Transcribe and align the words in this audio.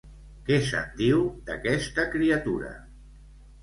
Què 0.47 0.57
se'n 0.69 0.87
diu, 1.03 1.21
d'aquesta 1.51 2.09
criatura? 2.19 2.77